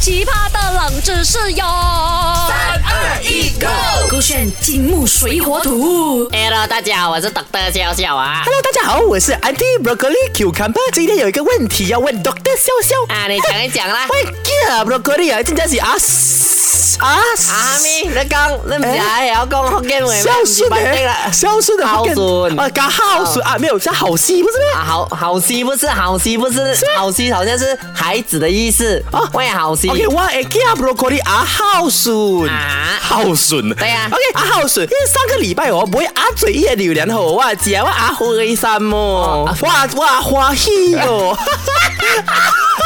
[0.00, 2.42] 奇葩的冷知识哟！
[2.48, 4.08] 三二一，Go！
[4.10, 6.26] 勾选金木水火土。
[6.30, 8.40] Hello，大家好，我是 Doctor 小小啊。
[8.42, 14.06] Hello，大家好，我是 a n t i Broccoli c u m p e r 今天有一个问题要问 Doctor 小小啊，你讲一讲啦。
[14.08, 15.94] w e c o m e Broccoli，进家喜啊！
[16.98, 17.14] 啊！
[17.14, 19.24] 阿咪，你讲，你唔知啊？
[19.24, 19.66] 有讲
[20.20, 22.58] 孝顺的，孝顺的，孝顺。
[22.58, 24.66] 啊，讲孝顺啊，没有，讲好心不是咩？
[24.74, 26.58] 好好心不是，好心不是，
[26.96, 29.02] 好心好像是孩子的意思。
[29.12, 29.90] 哦，喂，好心。
[29.90, 30.44] o k 我 y what a
[30.76, 33.68] broccoli 啊，孝顺啊，孝顺。
[33.76, 34.08] 对呀。
[34.10, 38.96] o k 啊 y 阿因为上个礼拜我会啊嘴叶流莲后，我食我啊灰生么？
[38.96, 41.36] 我我欢喜哦。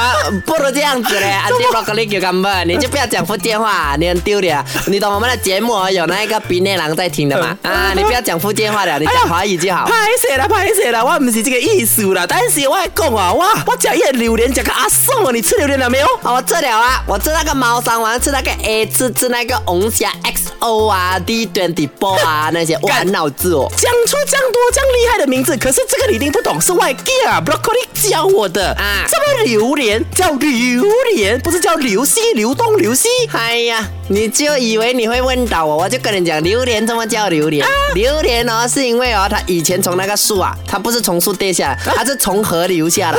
[0.00, 0.14] 啊，
[0.46, 4.58] 不如这样子嘞，阿 弟，我跟干讲，你 就不要讲福建话，你很丢脸。
[4.86, 7.56] 你懂我们的节目有那个闽内人在听的嘛？
[7.70, 9.84] 啊，你不要讲福建话了，你讲华语就好。
[9.86, 16.06] 拍死了，拍死了，我唔是这个意思啦，但是我讲啊，哇，我讲一个榴莲，讲个阿宋啊，你吃榴莲了没有？
[16.22, 23.70] 我吃了啊，我吃那个猫山王，吃那个 A 吃吃那个红虾 X O 啊，d 端的波啊，那些很脑子哦。
[24.10, 28.70] 出这样多这样厉害的名字，可是这个你一定不懂是外教啊，Broccoli 教我的。
[28.72, 29.06] 啊。
[29.08, 33.08] 什么榴莲叫榴莲，不是叫流溪、流动、流溪？
[33.30, 37.64] 哎呀，你就以为你会问到我，我就跟你讲，榴莲怎么叫榴莲？
[37.64, 43.18] 啊、榴莲哦，是因为哦，它以前从那个树啊，它不是从树跌下来，它是从河流下的，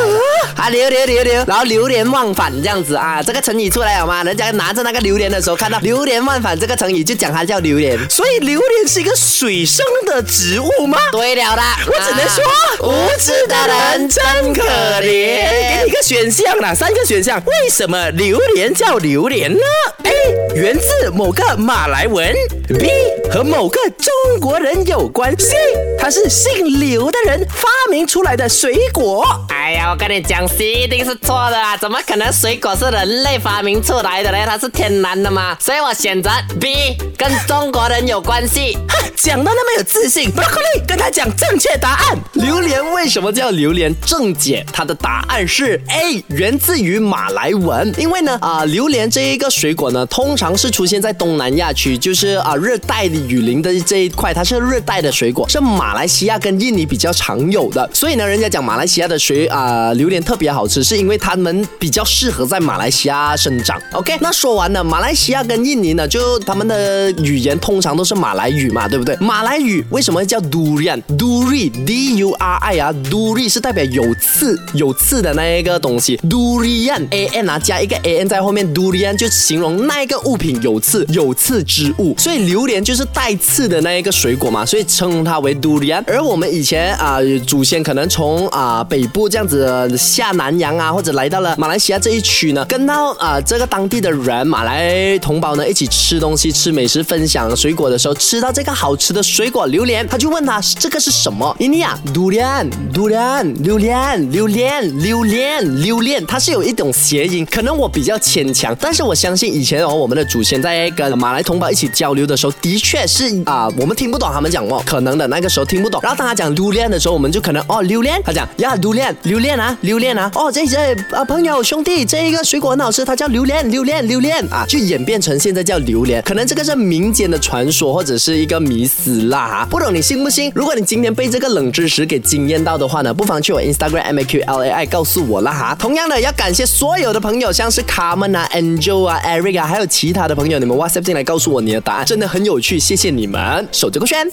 [0.57, 3.23] 啊流流流流，然后流连忘返这样子啊。
[3.23, 4.23] 这个成语出来好吗？
[4.23, 7.97] 人家拿着那个榴莲的时候，看到流连忘返这个成语，就讲它叫榴莲。
[8.09, 10.69] 所以榴莲是一个水生的植物。
[11.11, 12.43] 对了啦，我只能说
[12.87, 15.05] 无知的人真可怜。
[15.05, 19.59] 给你一个选项啦，三个选项，为什么榴莲叫榴莲呢
[20.03, 20.55] ？A.
[20.59, 22.33] 源自某个马来文。
[22.67, 22.89] B.
[23.31, 25.49] 和某个中国人有关系。
[25.51, 25.55] C.
[25.99, 29.23] 它是姓刘的人发明出来的水果。
[29.49, 34.37] 哎呀，我跟你讲，C 一定是错的，怎么可能水果是人类发明出来的呢？
[34.47, 38.77] 它是天然的嘛，所以我选择 B，跟中国人有关系。
[39.23, 42.17] 讲的那么有自信，Broccoli 跟他讲正确答案。
[42.33, 43.93] 榴莲为什么叫榴莲？
[44.03, 47.93] 正解，它的答案是 A，源自于马来文。
[47.99, 57.87] 因为呢，啊，榴莲这一个水果呢，通常是出现在东南亚区，就是啊，热带雨林的这一块，它是热带的水果，是马来西亚跟印尼比较常有的。
[57.93, 63.79] 所以呢，人家讲马来西亚的水啊，榴莲特别好吃，是因为他们比较适合在马来西亚生长。
[63.91, 69.10] OK，那说完了马来西亚跟印尼呢，就他们的语言通常都是马来语嘛，对不对？
[69.19, 76.15] 马来语为什么叫 durian？durian，D-U-R-I 啊，durian 是代表有刺、有刺的那一个东西。
[76.29, 82.15] durian，A-N 啊，加一个 A-N 在后面，durian 就形容那一个物品有刺、有刺之物。
[82.17, 86.03] 所以榴莲就是带刺的那一个水果嘛，所以称它为 durian。
[86.07, 89.67] 而我们以前啊，祖先可能从啊北部这样子
[89.97, 98.91] 下南洋啊，或者来到了马来西亚这一区呢，跟到啊这个当地的人，马来同胞呢一起吃东西、吃美食、分享水果的时候，吃到这个好。
[99.01, 101.55] 吃的水果榴莲，他就问他这个是什么？
[101.57, 128.80] 伊尼啊，榴莲，榴莲，榴莲，榴莲，榴莲，榴莲，它是有一种谐音，可能我比较牵强，但是我相信以前哦，我们的祖先在跟马来同胞一起交流的时候，的确是啊，我们听不懂他们讲哦，可能的那个时候听不懂，然后当他讲榴莲的时候，我们就可能哦，榴莲，他讲呀，榴莲，榴莲啊，榴莲啊，哦，这这啊，朋友兄弟，这一个水果很好吃，它叫榴莲，榴莲，榴莲啊，就演变成现在叫榴莲，可能这个是民间的传说或者是一个迷。
[128.81, 129.67] 你死啦哈！
[129.69, 130.51] 不懂你信不信？
[130.55, 135.75] 如果你今天被这个冷知识给惊艳到的话呢，不妨去我 Instagram MAQLAI 告诉我啦哈。
[135.77, 143.67] 同样的，要感谢所有的朋友，像是 Carmen 啊、Angel 啊、e r i c 啊，还有其他的朋友，你们 WhatsApp 进来告诉我你的答案，真的很有趣，谢谢你们。
[143.71, 144.27] 手机勾选，